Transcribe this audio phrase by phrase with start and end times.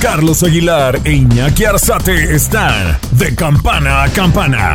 [0.00, 4.72] Carlos Aguilar e Iñaki Arzate están de campana a campana.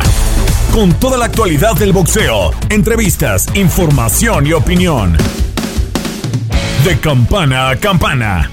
[0.72, 5.16] Con toda la actualidad del boxeo, entrevistas, información y opinión.
[6.84, 8.48] De campana a campana.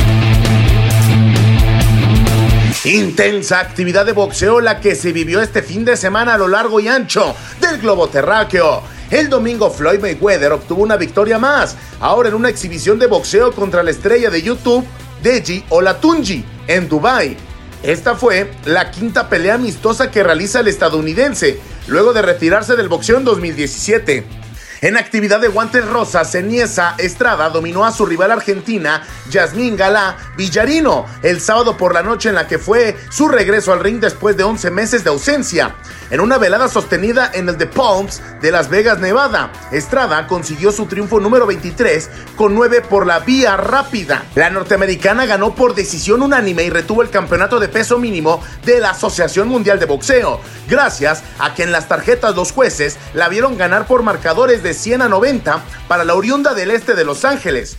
[2.86, 6.80] Intensa actividad de boxeo la que se vivió este fin de semana a lo largo
[6.80, 8.82] y ancho del globo terráqueo.
[9.12, 13.84] El domingo Floyd Mayweather obtuvo una victoria más, ahora en una exhibición de boxeo contra
[13.84, 14.84] la estrella de YouTube,
[15.24, 17.38] Deji Olatunji, en Dubai.
[17.82, 23.18] Esta fue la quinta pelea amistosa que realiza el estadounidense, luego de retirarse del boxeo
[23.18, 24.44] en 2017.
[24.82, 31.06] En actividad de guantes rosas, Ceniesa Estrada dominó a su rival argentina, Yasmín Galá Villarino,
[31.22, 34.44] el sábado por la noche en la que fue su regreso al ring después de
[34.44, 35.74] 11 meses de ausencia.
[36.14, 40.86] En una velada sostenida en el The Palms de Las Vegas, Nevada, Estrada consiguió su
[40.86, 44.24] triunfo número 23 con 9 por la vía rápida.
[44.36, 48.92] La norteamericana ganó por decisión unánime y retuvo el campeonato de peso mínimo de la
[48.92, 53.88] Asociación Mundial de Boxeo, gracias a que en las tarjetas los jueces la vieron ganar
[53.88, 57.78] por marcadores de 100 a 90 para la oriunda del este de Los Ángeles.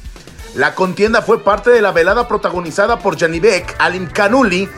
[0.56, 4.68] La contienda fue parte de la velada protagonizada por Janibek Alim Kanuli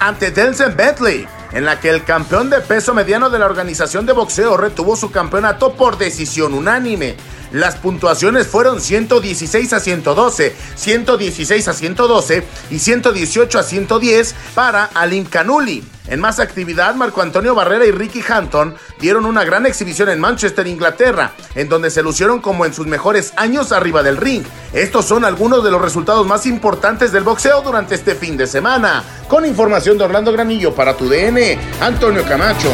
[0.00, 4.12] ante Denzel Bentley, en la que el campeón de peso mediano de la organización de
[4.12, 7.16] boxeo retuvo su campeonato por decisión unánime.
[7.54, 15.24] Las puntuaciones fueron 116 a 112, 116 a 112 y 118 a 110 para Alim
[15.24, 15.84] Kanuli.
[16.08, 20.66] En más actividad, Marco Antonio Barrera y Ricky Hampton dieron una gran exhibición en Manchester,
[20.66, 24.42] Inglaterra, en donde se lucieron como en sus mejores años arriba del ring.
[24.72, 29.04] Estos son algunos de los resultados más importantes del boxeo durante este fin de semana.
[29.28, 32.72] Con información de Orlando Granillo para tu DN, Antonio Camacho.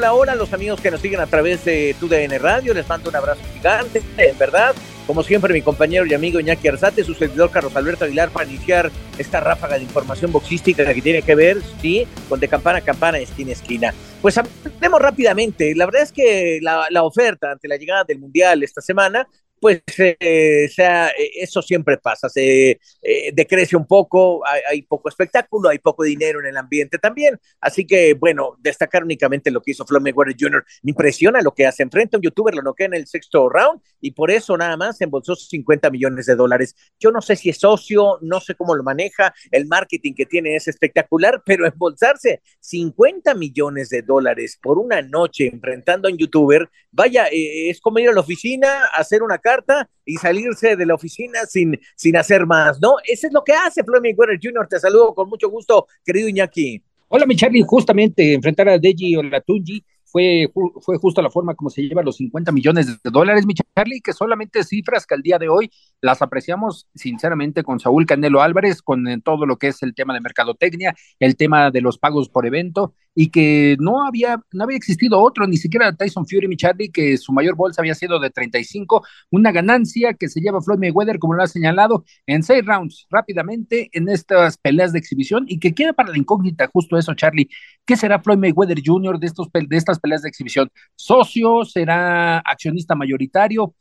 [0.00, 3.16] Hola, hola, los amigos que nos siguen a través de TUDN Radio, les mando un
[3.16, 4.74] abrazo gigante, en verdad.
[5.06, 8.90] Como siempre, mi compañero y amigo Iñaki Arzate, su servidor Carlos Alberto Aguilar, para iniciar
[9.18, 13.18] esta ráfaga de información boxística que tiene que ver, sí, con de campana a campana,
[13.18, 13.94] esquina a esquina.
[14.22, 15.74] Pues hablemos rápidamente.
[15.76, 19.28] La verdad es que la, la oferta ante la llegada del Mundial esta semana
[19.60, 25.78] pues eh, sea, eso siempre pasa, se eh, decrece un poco, hay, poco espectáculo, hay
[25.78, 30.02] poco dinero en el ambiente también, así que bueno, destacar únicamente lo que hizo Floyd
[30.02, 33.06] Mayweather Jr., me impresiona lo que hace, enfrenta a un youtuber, lo noquea en el
[33.06, 36.74] sexto round y por eso nada más embolsó 50 millones de dólares.
[36.98, 40.56] Yo no sé si es socio, no sé cómo lo maneja, el marketing que tiene
[40.56, 46.70] es espectacular, pero embolsarse 50 millones de dólares por una noche enfrentando a un youtuber,
[46.90, 50.94] vaya, eh, es como ir a la oficina, hacer una carta y salirse de la
[50.94, 52.96] oficina sin, sin hacer más, ¿no?
[53.04, 54.66] Eso es lo que hace Floyd Mayweather Jr.
[54.68, 56.82] Te saludo con mucho gusto, querido Iñaki.
[57.08, 57.64] Hola, mi Charlie.
[57.66, 60.48] Justamente enfrentar a Deji Olatunji fue,
[60.80, 64.12] fue justo la forma como se lleva los 50 millones de dólares, mi Charlie, que
[64.12, 69.04] solamente cifras que al día de hoy las apreciamos sinceramente con Saúl Canelo Álvarez, con
[69.22, 72.94] todo lo que es el tema de mercadotecnia, el tema de los pagos por evento,
[73.14, 77.16] y que no había, no había existido otro, ni siquiera Tyson Fury, mi Charlie, que
[77.16, 81.34] su mayor bolsa había sido de 35, una ganancia que se lleva Floyd Mayweather, como
[81.34, 85.92] lo ha señalado, en seis rounds rápidamente en estas peleas de exhibición y que queda
[85.92, 87.48] para la incógnita justo eso, Charlie.
[87.84, 89.18] ¿Qué será Floyd Mayweather Jr.
[89.18, 90.70] de, estos, de estas peleas de exhibición?
[90.94, 91.64] ¿Socio?
[91.64, 93.74] ¿Será accionista mayoritario?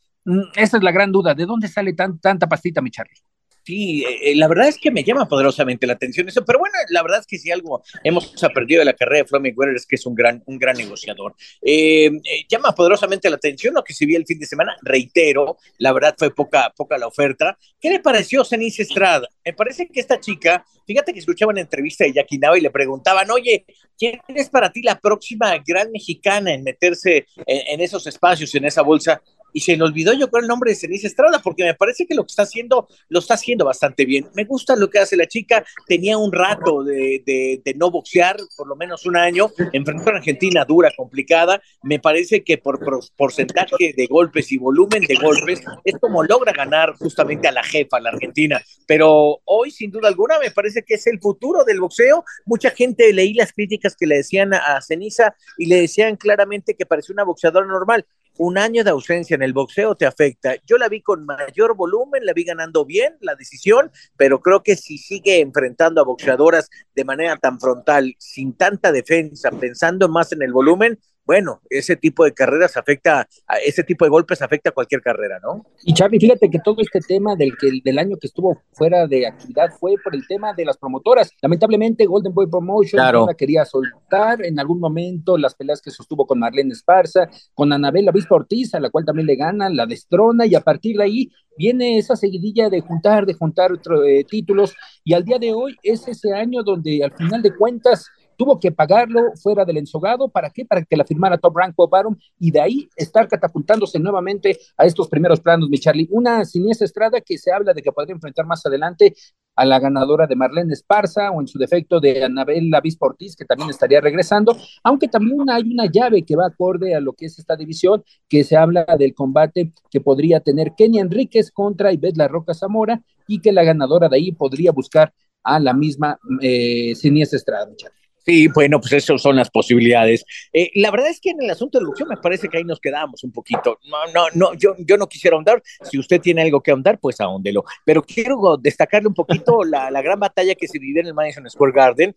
[0.55, 1.33] Esa es la gran duda.
[1.33, 3.21] ¿De dónde sale tan, tanta pastita, mi Charlie?
[3.69, 7.03] Sí, eh, la verdad es que me llama poderosamente la atención eso, pero bueno, la
[7.03, 9.95] verdad es que si algo hemos aprendido de la carrera de Floyd Mayweather es que
[9.95, 11.35] es un gran, un gran negociador.
[11.61, 15.57] Eh, eh, llama poderosamente la atención lo que se vio el fin de semana, reitero,
[15.77, 17.57] la verdad fue poca, poca la oferta.
[17.79, 19.27] ¿Qué le pareció Cenice Estrada?
[19.45, 22.71] Me parece que esta chica, fíjate que escuchaba una entrevista de Jackie Nava y le
[22.71, 23.65] preguntaban, oye,
[23.97, 28.81] ¿quién es para ti la próxima gran mexicana en meterse en esos espacios, en esa
[28.81, 29.21] bolsa?
[29.53, 32.15] Y se le olvidó yo con el nombre de Ceniza Estrada, porque me parece que
[32.15, 34.27] lo que está haciendo, lo está haciendo bastante bien.
[34.33, 38.37] Me gusta lo que hace la chica, tenía un rato de, de, de no boxear,
[38.57, 42.79] por lo menos un año, enfrentó a una Argentina dura, complicada, me parece que por,
[42.79, 47.63] por, porcentaje de golpes y volumen de golpes, es como logra ganar justamente a la
[47.63, 51.79] jefa, la Argentina, pero hoy, sin duda alguna, me parece que es el futuro del
[51.79, 52.23] boxeo.
[52.45, 56.85] Mucha gente leí las críticas que le decían a Ceniza y le decían claramente que
[56.85, 58.05] parecía una boxeadora normal
[58.39, 60.55] un año de ausencia en el boxeo te afecta.
[60.65, 64.77] Yo la vi con mayor volumen, la vi ganando bien la decisión, pero creo que
[64.77, 70.41] si sigue enfrentando a boxeadoras de manera tan frontal, sin tanta defensa, pensando más en
[70.41, 70.97] el volumen,
[71.29, 73.29] bueno, ese tipo de carreras afecta,
[73.63, 75.63] ese tipo de golpes afecta a cualquier carrera, ¿no?
[75.83, 79.27] Y Charlie, fíjate que todo este tema del, que, del año que estuvo fuera de
[79.27, 81.29] actividad fue por el tema de las promotoras.
[81.43, 86.25] Lamentablemente, Golden Boy Promotion no la quería soltar en algún momento las peleas que sostuvo
[86.25, 90.47] con Marlene Esparza, con Anabela Vispa Ortiz, a la cual también le gana, la destrona,
[90.47, 93.69] y a partir de ahí viene esa seguidilla de juntar, de juntar
[94.07, 94.73] eh, títulos,
[95.03, 98.09] y al día de hoy es ese año donde al final de cuentas
[98.39, 100.29] tuvo que pagarlo fuera del ensogado.
[100.29, 100.63] ¿Para qué?
[100.63, 104.85] Para que la firmara Top Rank Bob Arum y de ahí estar catapultándose nuevamente a
[104.85, 106.07] estos primeros planos, mi Charlie.
[106.09, 109.13] Una siniestra estrada que se habla de que podría enfrentar más adelante
[109.57, 113.43] a la ganadora de Marlene Esparza o en su defecto de Anabel Lavis Ortiz, que
[113.43, 117.37] también estaría regresando, aunque también hay una llave que va acorde a lo que es
[117.39, 122.29] esta división, que se habla del combate que podría tener Kenny Enríquez contra Ivette La
[122.29, 125.13] Roca Zamora y que la ganadora de ahí podría buscar
[125.43, 127.98] a la misma eh, siniestra estrada, Charlie.
[128.29, 130.23] Sí, bueno, pues esas son las posibilidades.
[130.53, 132.79] Eh, la verdad es que en el asunto de boxeo me parece que ahí nos
[132.79, 133.79] quedamos un poquito.
[133.89, 135.63] No, no, no, yo, yo no quisiera ahondar.
[135.81, 137.65] Si usted tiene algo que ahondar, pues ahóndelo.
[137.83, 141.49] Pero quiero destacarle un poquito la, la gran batalla que se vivió en el Madison
[141.49, 142.15] Square Garden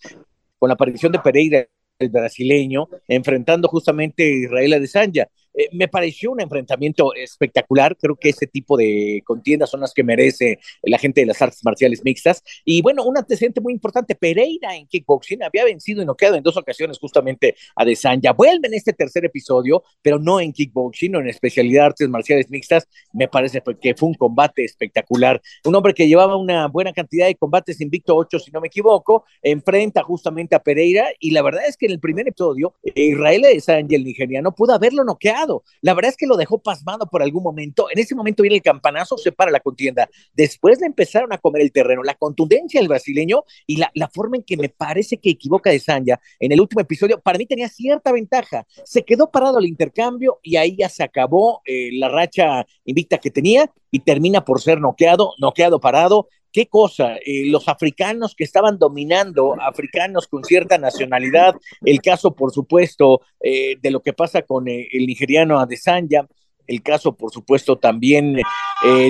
[0.58, 1.66] con la aparición de Pereira
[1.98, 5.28] el brasileño, enfrentando justamente a Israel Adesanya.
[5.54, 7.96] Eh, me pareció un enfrentamiento espectacular.
[7.96, 11.64] Creo que ese tipo de contiendas son las que merece la gente de las artes
[11.64, 12.42] marciales mixtas.
[12.64, 16.56] Y bueno, un antecedente muy importante: Pereira en kickboxing había vencido y noqueado en dos
[16.56, 18.32] ocasiones justamente a Desanya.
[18.32, 22.50] Vuelve en este tercer episodio, pero no en kickboxing o en especialidad de artes marciales
[22.50, 22.88] mixtas.
[23.12, 25.40] Me parece que fue un combate espectacular.
[25.64, 29.24] Un hombre que llevaba una buena cantidad de combates, invicto 8, si no me equivoco,
[29.42, 31.06] enfrenta justamente a Pereira.
[31.18, 35.04] Y la verdad es que en el primer episodio, Israel Adesanya, el nigeriano, pudo haberlo
[35.04, 35.41] noqueado
[35.80, 37.86] la verdad es que lo dejó pasmado por algún momento.
[37.90, 40.08] En ese momento viene el campanazo, se para la contienda.
[40.34, 42.02] Después le empezaron a comer el terreno.
[42.02, 46.20] La contundencia del brasileño y la, forma en que me parece que equivoca de Sanya
[46.38, 48.66] en el último episodio, para mí tenía cierta ventaja.
[48.84, 53.30] Se quedó parado el intercambio y ahí ya se acabó eh, la racha invicta que
[53.30, 58.78] tenía y termina por ser noqueado, noqueado parado qué cosa, eh, los africanos que estaban
[58.78, 61.54] dominando, africanos con cierta nacionalidad,
[61.84, 66.26] el caso, por supuesto, eh, de lo que pasa con eh, el nigeriano Adesanya,
[66.66, 68.34] el caso, por supuesto, también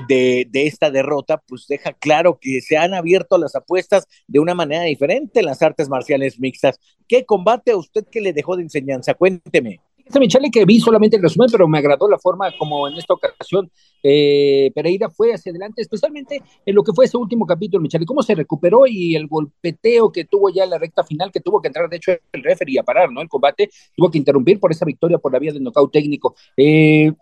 [0.09, 4.55] de, de, esta derrota, pues deja claro que se han abierto las apuestas de una
[4.55, 6.81] manera diferente en las artes marciales mixtas.
[7.07, 9.13] ¿Qué combate a usted que le dejó de enseñanza?
[9.15, 9.81] Cuénteme.
[10.21, 13.71] Michele, que vi solamente el resumen, pero me agradó la forma como en esta ocasión
[14.03, 18.23] eh, Pereira fue hacia adelante, especialmente en lo que fue ese último capítulo, Michele, cómo
[18.23, 21.69] se recuperó y el golpeteo que tuvo ya en la recta final, que tuvo que
[21.69, 23.21] entrar, de hecho, el referee a parar, ¿no?
[23.21, 26.35] El combate tuvo que interrumpir por esa victoria por la vía del nocaut técnico.
[26.57, 27.13] Eh,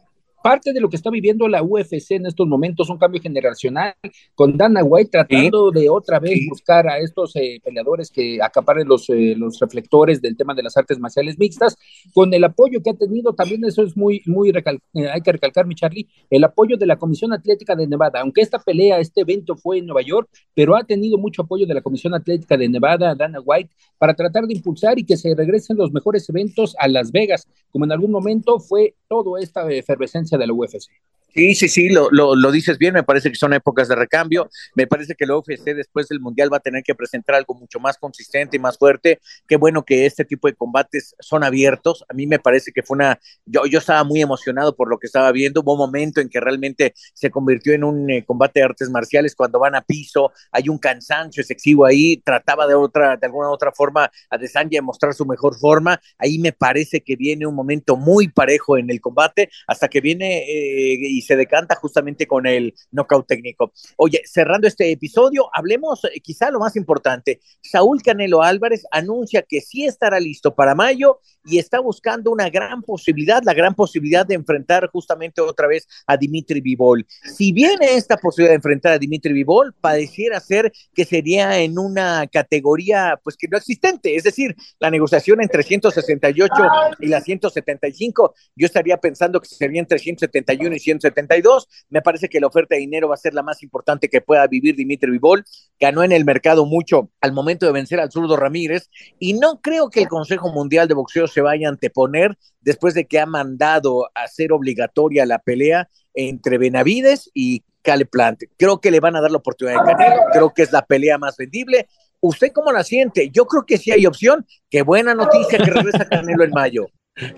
[0.43, 3.95] parte de lo que está viviendo la UFC en estos momentos, un cambio generacional,
[4.35, 9.09] con Dana White tratando de otra vez buscar a estos eh, peleadores que acaparen los,
[9.11, 11.77] eh, los reflectores del tema de las artes marciales mixtas,
[12.15, 15.67] con el apoyo que ha tenido, también eso es muy, muy, eh, hay que recalcar,
[15.67, 19.57] mi Charlie, el apoyo de la Comisión Atlética de Nevada, aunque esta pelea, este evento
[19.57, 23.15] fue en Nueva York, pero ha tenido mucho apoyo de la Comisión Atlética de Nevada,
[23.15, 27.13] Dana White, para tratar de impulsar y que se regresen los mejores eventos a Las
[27.13, 30.91] Vegas, como en algún momento fue toda esta efervescencia de la UFC.
[31.33, 34.89] Sí, sí, sí, lo, lo, dices bien, me parece que son épocas de recambio, me
[34.89, 37.99] parece que la UFC después del Mundial va a tener que presentar algo mucho más
[37.99, 42.27] consistente y más fuerte, qué bueno que este tipo de combates son abiertos, a mí
[42.27, 45.61] me parece que fue una, yo, yo estaba muy emocionado por lo que estaba viendo,
[45.61, 49.37] hubo un momento en que realmente se convirtió en un eh, combate de artes marciales
[49.37, 53.71] cuando van a piso, hay un cansancio excesivo ahí, trataba de otra, de alguna otra
[53.71, 58.27] forma a Desanya mostrar su mejor forma, ahí me parece que viene un momento muy
[58.27, 63.73] parejo en el combate, hasta que viene eh, se decanta justamente con el knockout técnico.
[63.97, 67.41] Oye, cerrando este episodio, hablemos eh, quizá lo más importante.
[67.63, 72.83] Saúl Canelo Álvarez anuncia que sí estará listo para mayo y está buscando una gran
[72.83, 77.07] posibilidad, la gran posibilidad de enfrentar justamente otra vez a Dimitri Vivol.
[77.37, 82.27] Si viene esta posibilidad de enfrentar a Dimitri Vivol, pareciera ser que sería en una
[82.27, 86.55] categoría pues que no existente, es decir, la negociación entre 168
[87.01, 91.69] y la 175, yo estaría pensando que sería entre 171 y 175 72.
[91.89, 94.47] Me parece que la oferta de dinero va a ser la más importante que pueda
[94.47, 95.45] vivir Dimitri Vivol.
[95.79, 98.89] Ganó en el mercado mucho al momento de vencer al zurdo Ramírez
[99.19, 103.07] y no creo que el Consejo Mundial de Boxeo se vaya a anteponer después de
[103.07, 108.43] que ha mandado a hacer obligatoria la pelea entre Benavides y Cale Plant.
[108.57, 111.19] Creo que le van a dar la oportunidad de Canelo, creo que es la pelea
[111.19, 111.89] más vendible.
[112.21, 113.31] ¿Usted cómo la siente?
[113.31, 114.47] Yo creo que sí hay opción.
[114.69, 116.87] Qué buena noticia que regresa Canelo en mayo.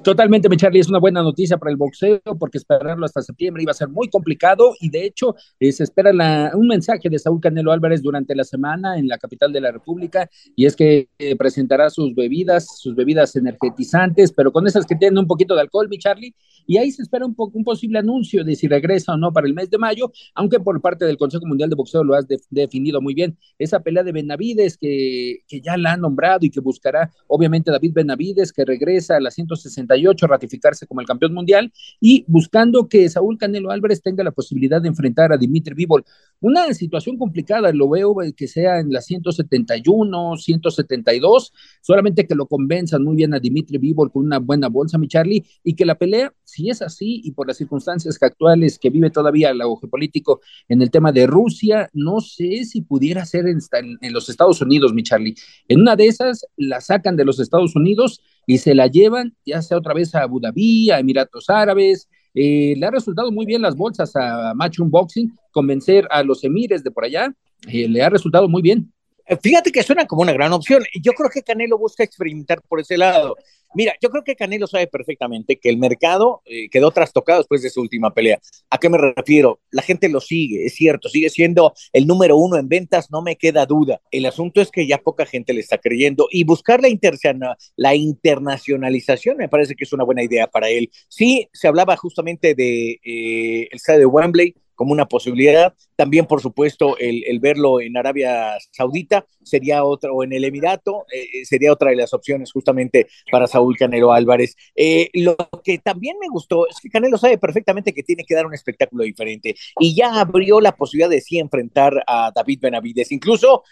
[0.02, 3.72] Totalmente, mi Charlie, es una buena noticia para el boxeo porque esperarlo hasta septiembre iba
[3.72, 7.40] a ser muy complicado y de hecho eh, se espera la, un mensaje de Saúl
[7.40, 11.36] Canelo Álvarez durante la semana en la capital de la República y es que eh,
[11.36, 15.88] presentará sus bebidas, sus bebidas energetizantes, pero con esas que tienen un poquito de alcohol,
[15.88, 16.34] mi Charlie,
[16.66, 19.54] y ahí se espera un, un posible anuncio de si regresa o no para el
[19.54, 23.14] mes de mayo, aunque por parte del Consejo Mundial de Boxeo lo has definido muy
[23.14, 27.92] bien, esa pelea de Benavides que, ya la ha nombrado y que buscará obviamente David
[27.94, 33.08] Benavides que regresa a las 160 68, ratificarse como el campeón mundial y buscando que
[33.08, 36.04] Saúl Canelo Álvarez tenga la posibilidad de enfrentar a Dimitri Vivol.
[36.40, 42.46] Una situación complicada, lo veo eh, que sea en las 171, 172, solamente que lo
[42.46, 45.94] convenzan muy bien a Dimitri Vivol con una buena bolsa, mi Charlie, y que la
[45.96, 50.40] pelea, si es así y por las circunstancias actuales que vive todavía el auge político
[50.68, 53.60] en el tema de Rusia, no sé si pudiera ser en,
[54.00, 55.34] en los Estados Unidos, mi Charlie.
[55.68, 59.62] En una de esas la sacan de los Estados Unidos y se la llevan ya
[59.62, 62.08] sea otra vez a Abu Dhabi, a Emiratos Árabes.
[62.34, 66.82] Eh, le ha resultado muy bien las bolsas a Match Unboxing, convencer a los emires
[66.82, 67.34] de por allá,
[67.68, 68.91] eh, le ha resultado muy bien.
[69.40, 70.82] Fíjate que suena como una gran opción.
[71.00, 73.36] Yo creo que Canelo busca experimentar por ese lado.
[73.74, 77.70] Mira, yo creo que Canelo sabe perfectamente que el mercado eh, quedó trastocado después de
[77.70, 78.38] su última pelea.
[78.68, 79.60] ¿A qué me refiero?
[79.70, 83.36] La gente lo sigue, es cierto, sigue siendo el número uno en ventas, no me
[83.36, 84.02] queda duda.
[84.10, 89.38] El asunto es que ya poca gente le está creyendo y buscar la, la internacionalización
[89.38, 90.90] me parece que es una buena idea para él.
[91.08, 95.72] Sí, se hablaba justamente de eh, el estadio de Wembley, como una posibilidad.
[95.94, 101.20] También, por supuesto, el, verlo en Arabia Saudita sería otro, o en el Emirato, eh,
[101.22, 104.56] eh, sería otra de las opciones justamente para Saúl Canelo Álvarez.
[104.74, 108.44] Eh, lo que también me gustó es que Canelo sabe perfectamente que tiene que dar
[108.44, 113.12] un espectáculo diferente y ya abrió la posibilidad de sí enfrentar a David Benavides.
[113.12, 113.62] Incluso,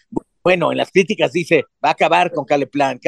[0.45, 3.01] bueno, en las críticas dice, va a acabar con Cale Plan.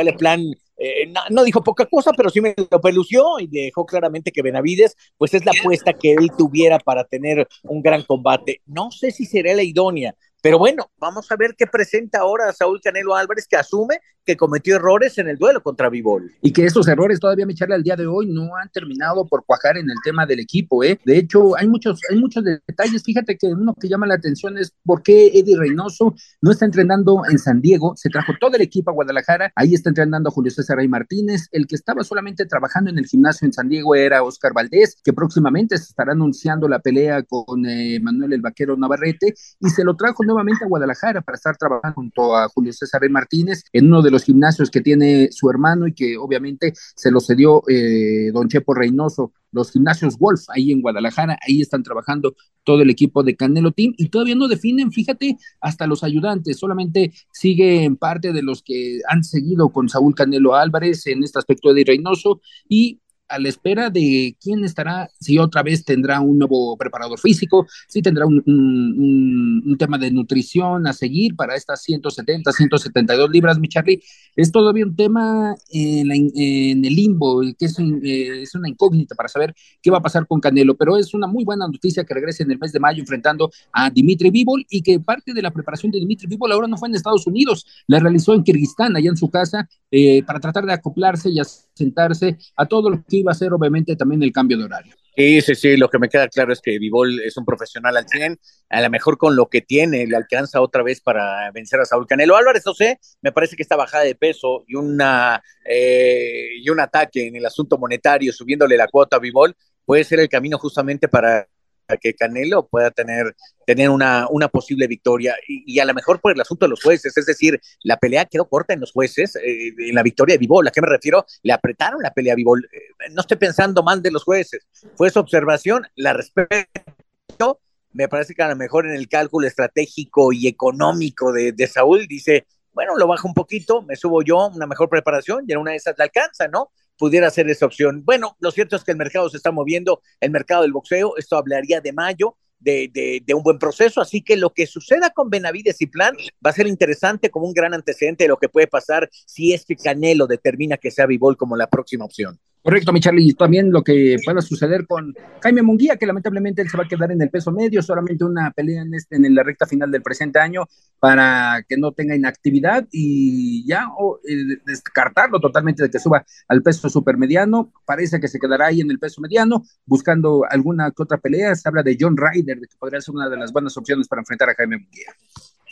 [0.76, 4.96] Eh, no, dijo poca cosa, pero sí me lo pelució y dejó claramente que Benavides,
[5.16, 8.62] pues es la apuesta que él tuviera para tener un gran combate.
[8.66, 12.80] No sé si será la idónea, pero bueno, vamos a ver qué presenta ahora Saúl
[12.80, 16.32] Canelo Álvarez, que asume que cometió errores en el duelo contra Vivol.
[16.40, 19.76] Y que estos errores todavía, Micharle, al día de hoy no han terminado por cuajar
[19.76, 20.98] en el tema del equipo, ¿eh?
[21.04, 23.02] De hecho, hay muchos, hay muchos detalles.
[23.02, 27.22] Fíjate que uno que llama la atención es por qué Eddie Reynoso no está entrenando
[27.30, 27.94] en San Diego.
[27.96, 29.52] Se trajo todo el equipo a Guadalajara.
[29.56, 31.48] Ahí está entrenando a Julio César Rey Martínez.
[31.52, 35.12] El que estaba solamente trabajando en el gimnasio en San Diego era Oscar Valdés, que
[35.12, 39.96] próximamente se estará anunciando la pelea con eh, Manuel el Vaquero Navarrete y se lo
[39.96, 44.11] trajo nuevamente a Guadalajara para estar trabajando junto a Julio César Martínez en uno de
[44.12, 48.74] los gimnasios que tiene su hermano y que obviamente se lo cedió eh, don Chepo
[48.74, 53.72] Reynoso, los gimnasios Wolf ahí en Guadalajara, ahí están trabajando todo el equipo de Canelo
[53.72, 59.00] Team y todavía no definen, fíjate, hasta los ayudantes, solamente siguen parte de los que
[59.08, 63.90] han seguido con Saúl Canelo Álvarez en este aspecto de Reynoso y a la espera
[63.90, 69.76] de quién estará, si otra vez tendrá un nuevo preparador físico, si tendrá un, un,
[69.78, 74.00] tema de nutrición a seguir para estas 170, 172 libras, mi Charlie.
[74.36, 79.28] Es todavía un tema en, en el limbo, que es, eh, es, una incógnita para
[79.28, 82.42] saber qué va a pasar con Canelo, pero es una muy buena noticia que regrese
[82.42, 85.90] en el mes de mayo enfrentando a Dimitri Bivol y que parte de la preparación
[85.90, 89.16] de Dimitri Bivol ahora no fue en Estados Unidos, la realizó en Kirguistán, allá en
[89.16, 91.38] su casa, eh, para tratar de acoplarse y
[91.74, 94.94] sentarse a todo lo iba a ser obviamente también el cambio de horario.
[95.14, 98.08] Sí, sí, sí, lo que me queda claro es que Vivol es un profesional al
[98.08, 98.38] 100,
[98.70, 102.06] a lo mejor con lo que tiene le alcanza otra vez para vencer a Saúl
[102.06, 106.68] Canelo Álvarez, no sé, me parece que esta bajada de peso y, una, eh, y
[106.70, 109.54] un ataque en el asunto monetario, subiéndole la cuota a Vivol,
[109.84, 111.46] puede ser el camino justamente para
[111.96, 113.34] que Canelo pueda tener,
[113.66, 115.34] tener una, una posible victoria.
[115.46, 118.48] Y, a lo mejor por el asunto de los jueces, es decir, la pelea quedó
[118.48, 121.26] corta en los jueces, eh, en la victoria de Vivol, ¿a qué me refiero?
[121.42, 125.10] Le apretaron la pelea a Vivol, eh, no estoy pensando mal de los jueces, fue
[125.10, 127.60] su observación, la respeto,
[127.92, 132.06] me parece que a lo mejor en el cálculo estratégico y económico de, de Saúl
[132.06, 135.72] dice, bueno, lo bajo un poquito, me subo yo, una mejor preparación y en una
[135.72, 136.70] de esas la alcanza, ¿no?
[136.98, 138.02] Pudiera ser esa opción.
[138.04, 141.36] Bueno, lo cierto es que el mercado se está moviendo, el mercado del boxeo, esto
[141.36, 144.00] hablaría de mayo, de, de, de, un buen proceso.
[144.00, 147.54] Así que lo que suceda con Benavides y Plan va a ser interesante como un
[147.54, 151.36] gran antecedente de lo que puede pasar si es que Canelo determina que sea Vivol
[151.36, 152.38] como la próxima opción.
[152.62, 153.30] Correcto, mi Charlie.
[153.30, 156.88] Y también lo que pueda suceder con Jaime Munguía, que lamentablemente él se va a
[156.88, 160.02] quedar en el peso medio, solamente una pelea en, este, en la recta final del
[160.02, 160.68] presente año
[161.00, 166.62] para que no tenga inactividad y ya o, eh, descartarlo totalmente de que suba al
[166.62, 167.72] peso supermediano.
[167.84, 171.56] Parece que se quedará ahí en el peso mediano, buscando alguna que otra pelea.
[171.56, 174.20] Se habla de John Ryder, de que podría ser una de las buenas opciones para
[174.22, 175.12] enfrentar a Jaime Munguía.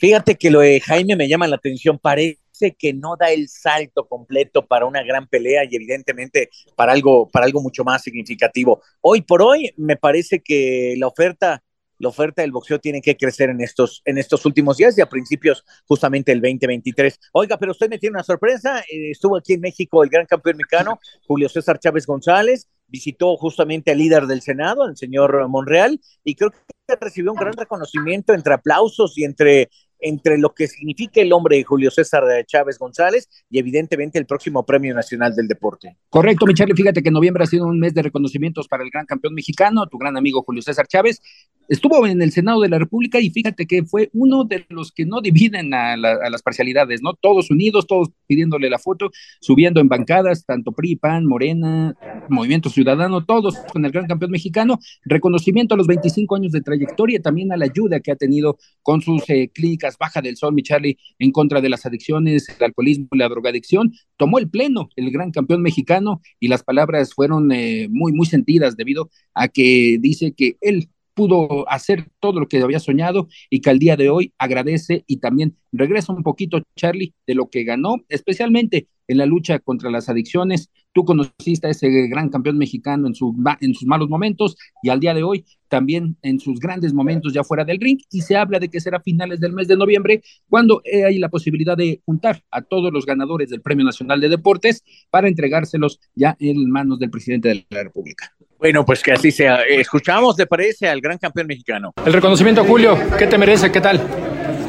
[0.01, 2.01] Fíjate que lo de Jaime me llama la atención.
[2.01, 2.41] Parece
[2.79, 7.47] que no da el salto completo para una gran pelea y evidentemente para algo, para
[7.47, 8.83] algo mucho más significativo.
[9.01, 11.63] Hoy por hoy me parece que la oferta
[12.01, 15.09] la oferta del boxeo tiene que crecer en estos, en estos últimos días y a
[15.09, 17.21] principios justamente el 2023.
[17.33, 18.81] Oiga, pero usted me tiene una sorpresa.
[18.91, 23.91] Eh, estuvo aquí en México el gran campeón mexicano, Julio César Chávez González, visitó justamente
[23.91, 28.55] al líder del Senado, el señor Monreal, y creo que recibió un gran reconocimiento entre
[28.55, 29.69] aplausos y entre
[30.01, 34.65] entre lo que significa el hombre de Julio César Chávez González y evidentemente el próximo
[34.65, 35.97] Premio Nacional del Deporte.
[36.09, 39.35] Correcto, mi Fíjate que noviembre ha sido un mes de reconocimientos para el gran campeón
[39.35, 41.21] mexicano, tu gran amigo Julio César Chávez.
[41.71, 45.07] Estuvo en el Senado de la República y fíjate que fue uno de los que
[45.07, 47.15] no dividen a, las parcialidades, ¿no?
[47.15, 51.95] Todos unidos, todos pidiéndole la foto, subiendo en bancadas, tanto PRI, PAN, Morena,
[52.29, 54.81] Movimiento Ciudadano, todos con el gran campeón mexicano.
[55.05, 59.01] Reconocimiento a los 25 años de trayectoria, también a la ayuda que ha tenido con
[59.01, 63.07] sus eh, clínicas Baja del Sol, mi Charlie, en contra de las adicciones, el alcoholismo
[63.13, 68.13] la drogadicción, tomó el pleno el gran campeón mexicano y las palabras fueron eh, muy,
[68.13, 70.89] muy sentidas debido a que dice que él
[71.21, 75.19] pudo hacer todo lo que había soñado y que al día de hoy agradece y
[75.19, 80.09] también regresa un poquito, Charlie, de lo que ganó, especialmente en la lucha contra las
[80.09, 80.71] adicciones.
[80.95, 84.99] Tú conociste a ese gran campeón mexicano en, su, en sus malos momentos y al
[84.99, 88.59] día de hoy también en sus grandes momentos ya fuera del ring y se habla
[88.59, 92.63] de que será finales del mes de noviembre cuando hay la posibilidad de juntar a
[92.63, 97.51] todos los ganadores del Premio Nacional de Deportes para entregárselos ya en manos del presidente
[97.51, 98.35] de la República.
[98.61, 99.63] Bueno, pues que así sea.
[99.63, 101.95] Escuchamos, ¿le parece al gran campeón mexicano?
[102.05, 103.73] El reconocimiento, Julio, ¿qué te merece?
[103.73, 103.99] ¿Qué tal?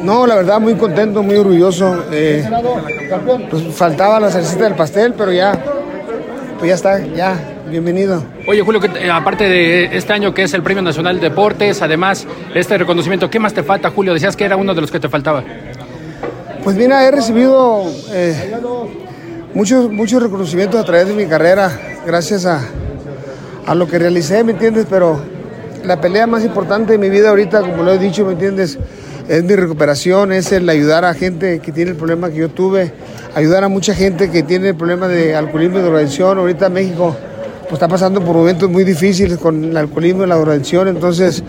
[0.02, 2.06] No, la verdad, muy contento, muy orgulloso.
[2.10, 2.50] Eh,
[3.50, 5.62] pues faltaba la cercita del pastel, pero ya,
[6.58, 7.38] pues ya está, ya,
[7.70, 8.24] bienvenido.
[8.48, 8.80] Oye, Julio,
[9.12, 13.40] aparte de este año que es el Premio Nacional de Deportes, además este reconocimiento, ¿qué
[13.40, 14.14] más te falta, Julio?
[14.14, 15.44] Decías que era uno de los que te faltaba.
[16.64, 17.84] Pues mira, he recibido
[18.14, 18.56] eh,
[19.54, 22.62] muchos, muchos reconocimientos a través de mi carrera, gracias a,
[23.66, 24.86] a lo que realicé, ¿me entiendes?
[24.90, 25.20] Pero
[25.84, 28.78] la pelea más importante de mi vida ahorita, como lo he dicho, ¿me entiendes?
[29.28, 32.92] es mi recuperación, es el ayudar a gente que tiene el problema que yo tuve,
[33.34, 36.38] ayudar a mucha gente que tiene el problema de alcoholismo y drogadicción.
[36.38, 37.16] Ahorita México
[37.62, 41.44] pues, está pasando por momentos muy difíciles con el alcoholismo y la drogadicción, entonces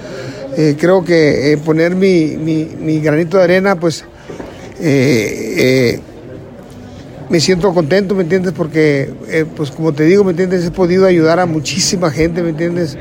[0.56, 4.04] eh, creo que eh, poner mi, granito de arena, pues
[4.80, 6.00] eh,
[7.32, 8.52] me siento contento, ¿me entiendes?
[8.52, 9.10] Porque,
[9.56, 10.66] pues como te digo, ¿me entiendes?
[10.66, 12.96] He podido ayudar a muchísima gente, ¿me entiendes?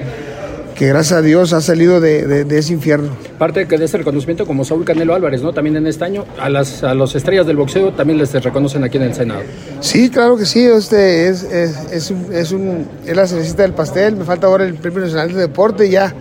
[0.81, 3.11] que gracias a Dios ha salido de, ese infierno.
[3.37, 5.53] Parte de ese reconocimiento como Saúl Canelo Álvarez, ¿no?
[5.53, 8.97] También en este año, a las a los estrellas del boxeo también les reconocen aquí
[8.97, 9.41] en el Senado.
[9.79, 13.73] Sí, claro que sí, este es, es, es, un, es, un, es la cerecita del
[13.73, 16.15] pastel, me falta ahora el Premio Nacional de Deporte y ya,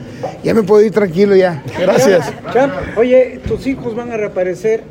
[0.44, 1.64] ya me puedo ir tranquilo ya.
[1.80, 2.30] Gracias.
[2.96, 4.82] oye, tus hijos van a reaparecer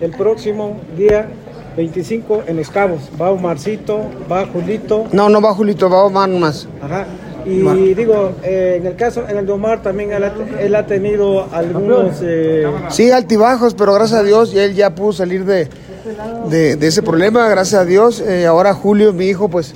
[0.00, 1.28] el próximo día
[1.78, 3.02] 25 en Los Cabos.
[3.20, 5.06] Va Omarcito, va Julito.
[5.12, 6.66] No, no va Julito, va Omar más.
[6.82, 7.06] Ajá.
[7.46, 12.16] Y digo, eh, en el caso, en el de Omar también él ha, tenido algunos...
[12.20, 12.66] Eh...
[12.88, 15.68] Sí, altibajos, pero gracias a Dios él ya pudo salir de,
[16.50, 18.20] de, ese problema, gracias a Dios.
[18.20, 19.74] Eh, ahora Julio, mi hijo, pues,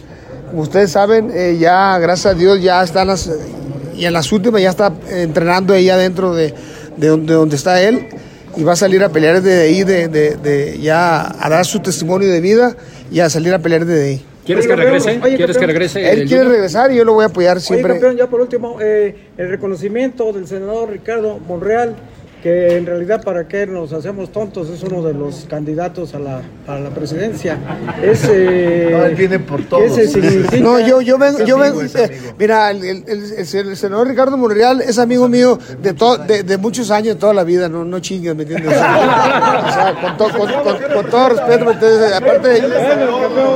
[0.50, 3.30] como ustedes saben, ya, gracias a Dios, ya están las...
[3.96, 6.52] Y en las últimas ya está entrenando ahí adentro de,
[6.96, 8.08] de, donde, donde está él
[8.56, 12.30] y va a salir a pelear desde ahí, de, de, ya a dar su testimonio
[12.30, 12.76] de vida
[13.10, 14.26] y a salir a pelear desde ahí.
[14.44, 15.20] ¿Quieres que regrese?
[15.20, 16.10] ¿Quieres que regrese?
[16.10, 17.92] Él quiere regresar y yo lo voy a apoyar siempre.
[17.92, 21.94] Oye, campeón, ya por último, eh, el reconocimiento del senador Ricardo Monreal
[22.42, 26.42] que en realidad para qué nos hacemos tontos es uno de los candidatos a la,
[26.66, 27.56] a la presidencia.
[28.02, 29.92] Es, no, él viene por todos.
[30.60, 34.98] No, yo, yo vengo, yo vengo eh, mira, el, el, el, senador Ricardo Monreal es
[34.98, 35.92] amigo mío de,
[36.26, 38.72] de, de, muchos años, de toda la vida, no, no chingues, ¿me entiendes?
[38.72, 42.12] O sea, con, to, con, con, todo respeto, ¿me entiendes?
[42.12, 42.62] Aparte,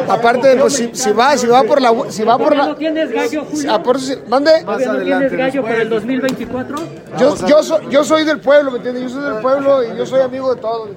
[0.08, 1.92] aparte pues, si, si, va, si va por la...
[2.10, 3.72] Si va por la ¿No tienes gallo, Julio?
[3.72, 4.62] A por, ¿Mande?
[4.64, 6.76] ¿No tienes gallo para el 2024?
[7.18, 10.54] Yo, yo, soy, yo soy del pueblo, yo soy del pueblo y yo soy amigo
[10.54, 10.90] de todos,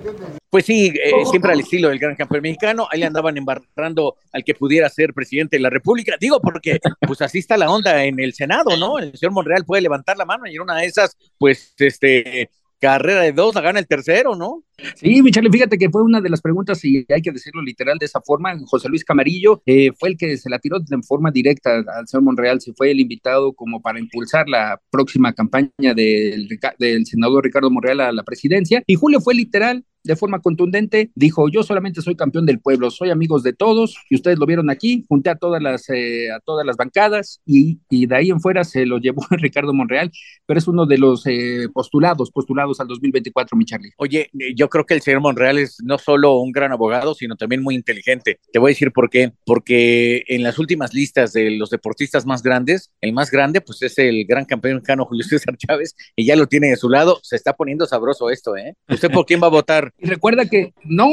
[0.49, 4.53] Pues sí, eh, siempre al estilo del gran campeón mexicano, ahí andaban embarrando al que
[4.55, 6.15] pudiera ser presidente de la República.
[6.19, 8.99] Digo, porque pues así está la onda en el Senado, ¿no?
[8.99, 13.21] El señor Monreal puede levantar la mano y en una de esas, pues, este, carrera
[13.21, 14.63] de dos, la gana el tercero, ¿no?
[14.95, 18.05] Sí, Michelle, fíjate que fue una de las preguntas, y hay que decirlo literal de
[18.05, 21.83] esa forma, José Luis Camarillo eh, fue el que se la tiró de forma directa
[21.97, 27.05] al señor Monreal, se fue el invitado como para impulsar la próxima campaña del, del
[27.05, 31.61] senador Ricardo Monreal a la presidencia, y Julio fue literal, de forma contundente, dijo, yo
[31.61, 35.29] solamente soy campeón del pueblo, soy amigos de todos, y ustedes lo vieron aquí, junté
[35.29, 38.87] a todas las, eh, a todas las bancadas, y, y, de ahí en fuera se
[38.87, 40.11] lo llevó Ricardo Monreal,
[40.47, 43.91] pero es uno de los eh, postulados, postulados al 2024, mi Charlie.
[43.97, 47.61] Oye, yo creo que el señor Monreal es no solo un gran abogado, sino también
[47.61, 48.39] muy inteligente.
[48.51, 49.33] Te voy a decir por qué.
[49.45, 53.99] Porque en las últimas listas de los deportistas más grandes, el más grande, pues es
[53.99, 57.19] el gran campeón mexicano Julio César Chávez, y ya lo tiene de su lado.
[57.21, 58.73] Se está poniendo sabroso esto, ¿eh?
[58.87, 59.93] ¿Usted por quién va a votar?
[60.01, 61.09] Y recuerda que, no,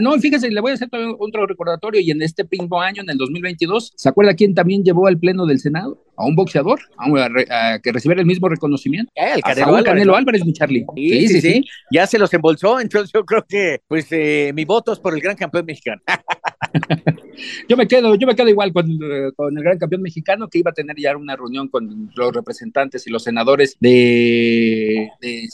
[0.00, 3.18] no, fíjese, le voy a hacer otro recordatorio, y en este mismo año, en el
[3.18, 6.04] 2022, ¿se acuerda quién también llevó al Pleno del Senado?
[6.16, 9.10] A un boxeador, a, a que recibiera el mismo reconocimiento.
[9.14, 10.84] Eh, el Canelo, Álvarez, Canelo Álvarez, mi Charlie.
[10.96, 14.64] Sí sí, sí sí, Ya se los embolsó, entonces yo creo que, pues, eh, mi
[14.64, 16.02] voto es por el gran campeón mexicano.
[17.68, 20.58] yo me quedo, yo me quedo igual con, eh, con, el gran campeón mexicano que
[20.58, 24.97] iba a tener ya una reunión con los representantes y los senadores de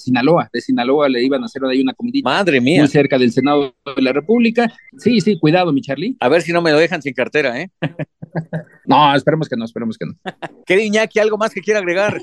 [0.05, 0.49] Sinaloa.
[0.53, 2.29] De Sinaloa le iban a hacer ahí una comidita.
[2.29, 2.81] Madre mía.
[2.81, 4.73] Muy cerca del Senado de la República.
[4.99, 6.17] Sí, sí, cuidado, mi Charlie.
[6.21, 7.71] A ver si no me lo dejan sin cartera, ¿eh?
[8.87, 10.15] no, esperemos que no, esperemos que no.
[10.67, 12.21] ¿Qué Iñaki, algo más que quiera agregar?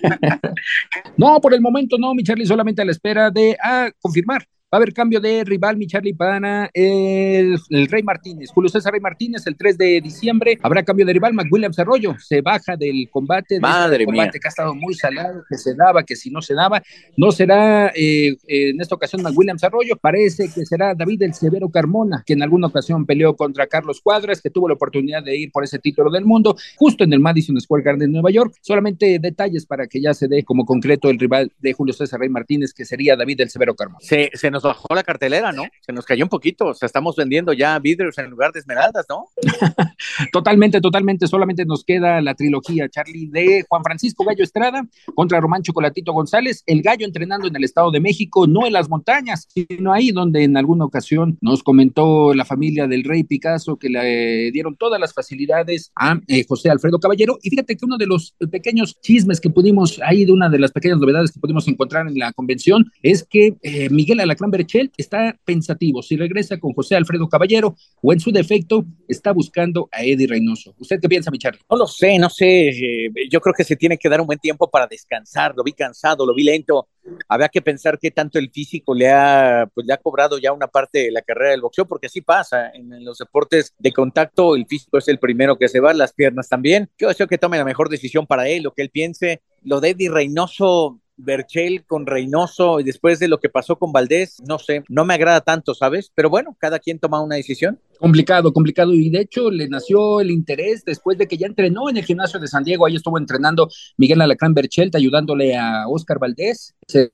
[1.18, 4.78] no, por el momento no, mi Charlie, solamente a la espera de ah, confirmar Va
[4.78, 8.52] a haber cambio de rival, mi Charlie, para el, el, Rey Martínez.
[8.54, 10.58] Julio César Rey Martínez, el 3 de diciembre.
[10.62, 11.34] Habrá cambio de rival.
[11.34, 13.56] McWilliams Arroyo se baja del combate.
[13.56, 14.40] De Madre este combate mía.
[14.40, 16.82] que ha estado muy salado, que se daba, que si no se daba.
[17.18, 19.98] No será eh, en esta ocasión McWilliams Arroyo.
[19.98, 24.42] Parece que será David el Severo Carmona, que en alguna ocasión peleó contra Carlos Cuadras,
[24.42, 27.60] que tuvo la oportunidad de ir por ese título del mundo, justo en el Madison
[27.60, 28.56] Square Garden de Nueva York.
[28.62, 32.30] Solamente detalles para que ya se dé como concreto el rival de Julio César Rey
[32.30, 34.00] Martínez, que sería David el Severo Carmona.
[34.00, 35.64] Se, se nos bajó la cartelera, ¿no?
[35.82, 39.06] Se nos cayó un poquito, o sea, estamos vendiendo ya vidrios en lugar de esmeraldas,
[39.10, 39.28] ¿no?
[40.32, 45.64] totalmente, totalmente, solamente nos queda la trilogía, Charlie, de Juan Francisco Gallo Estrada contra Román
[45.64, 49.94] Chocolatito González, el gallo entrenando en el Estado de México, no en las montañas, sino
[49.94, 54.76] ahí donde en alguna ocasión nos comentó la familia del rey Picasso que le dieron
[54.76, 59.00] todas las facilidades a eh, José Alfredo Caballero, y fíjate que uno de los pequeños
[59.02, 62.34] chismes que pudimos, ahí de una de las pequeñas novedades que pudimos encontrar en la
[62.34, 67.76] convención, es que eh, Miguel Alacrán Berchel está pensativo si regresa con José Alfredo Caballero
[68.02, 70.76] o en su defecto está buscando a Eddie Reynoso.
[70.78, 71.62] ¿Usted qué piensa, mi Charlie?
[71.70, 72.70] No lo sé, no sé.
[72.70, 75.54] Eh, yo creo que se tiene que dar un buen tiempo para descansar.
[75.56, 76.88] Lo vi cansado, lo vi lento.
[77.28, 80.68] Había que pensar que tanto el físico le ha, pues, le ha cobrado ya una
[80.68, 82.70] parte de la carrera del boxeo, porque así pasa.
[82.70, 86.14] En, en los deportes de contacto, el físico es el primero que se va, las
[86.14, 86.90] piernas también.
[86.98, 89.42] Yo deseo que tome la mejor decisión para él, lo que él piense.
[89.64, 94.42] Lo de Eddie Reynoso, Berchel con Reynoso y después de lo que pasó con Valdés,
[94.48, 96.12] no sé, no me agrada tanto, ¿sabes?
[96.14, 97.80] Pero bueno, cada quien toma una decisión.
[98.00, 98.94] Complicado, complicado.
[98.94, 102.40] Y de hecho le nació el interés después de que ya entrenó en el gimnasio
[102.40, 102.86] de San Diego.
[102.86, 106.76] Ahí estuvo entrenando Miguel Alacrán Berchelt, ayudándole a Oscar Valdés.
[106.88, 107.12] Se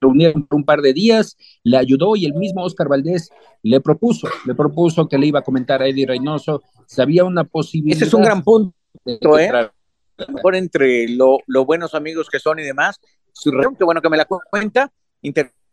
[0.00, 3.30] reunieron por un par de días, le ayudó y el mismo Oscar Valdés
[3.62, 7.44] le propuso, le propuso que le iba a comentar a Eddie Reynoso si había una
[7.44, 7.96] posibilidad.
[7.96, 8.74] Ese es un gran punto,
[9.38, 9.50] ¿eh?
[10.42, 13.00] Por entre lo, lo buenos amigos que son y demás,
[13.36, 14.90] su reunión, que bueno que me la cuenta,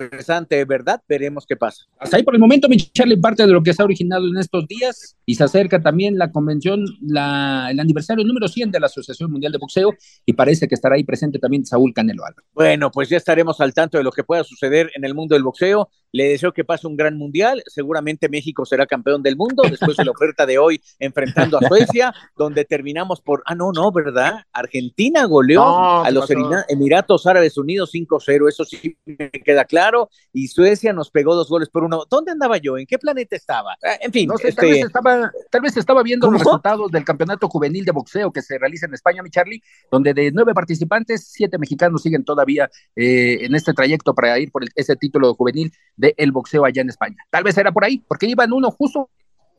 [0.03, 1.01] interesante, ¿verdad?
[1.07, 1.83] Veremos qué pasa.
[1.99, 4.37] Hasta ahí por el momento, mi Charlie, parte de lo que se ha originado en
[4.37, 8.87] estos días y se acerca también la convención, la, el aniversario número 100 de la
[8.87, 9.93] Asociación Mundial de Boxeo
[10.25, 12.49] y parece que estará ahí presente también Saúl Canelo Álvarez.
[12.53, 15.43] Bueno, pues ya estaremos al tanto de lo que pueda suceder en el mundo del
[15.43, 15.89] boxeo.
[16.11, 17.63] Le deseo que pase un gran mundial.
[17.65, 22.13] Seguramente México será campeón del mundo después de la oferta de hoy enfrentando a Suecia,
[22.35, 24.41] donde terminamos por, ah, no, no, ¿verdad?
[24.51, 26.65] Argentina goleó No, a ¿qué los pasó?
[26.69, 29.92] Emiratos Árabes Unidos 5-0, eso sí me queda claro.
[30.31, 32.05] Y Suecia nos pegó dos goles por uno.
[32.09, 32.77] ¿Dónde andaba yo?
[32.77, 33.73] ¿En qué planeta estaba?
[33.83, 36.91] Ah, En fin, No sé, este, tal, vez estaba, tal vez estaba viendo los resultados
[36.91, 40.53] del campeonato juvenil de boxeo que se realiza en España, mi Charlie, donde de nueve
[40.53, 45.33] participantes, siete mexicanos siguen todavía eh, en este trayecto para ir por el- ese título
[45.35, 47.17] juvenil del boxeo allá en España.
[47.29, 49.09] Tal vez era por ahí, porque iban uno justo,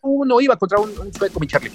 [0.02, 1.72] uno iba contra un, un sueco, mi Charlie.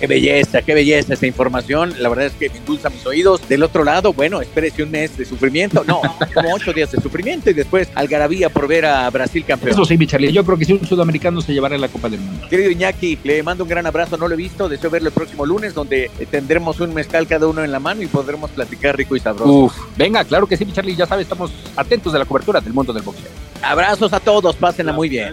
[0.00, 1.94] Qué belleza, qué belleza esta información.
[1.98, 3.48] La verdad es que me endulza mis oídos.
[3.48, 5.84] Del otro lado, bueno, espérese un mes de sufrimiento.
[5.86, 6.02] No,
[6.34, 9.72] como ocho días de sufrimiento y después algarabía por ver a Brasil campeón.
[9.72, 12.20] Eso sí, mi Charlie, yo creo que si un sudamericano se llevará la Copa del
[12.20, 12.46] Mundo.
[12.48, 15.46] Querido Iñaki, le mando un gran abrazo, no lo he visto, deseo verlo el próximo
[15.46, 19.16] lunes, donde eh, tendremos un mezcal cada uno en la mano y podremos platicar rico
[19.16, 19.50] y sabroso.
[19.50, 22.72] Uf, venga, claro que sí, mi Charlie, ya sabes, estamos atentos de la cobertura del
[22.72, 23.30] mundo del boxeo.
[23.62, 25.32] Abrazos a todos, pásenla muy bien.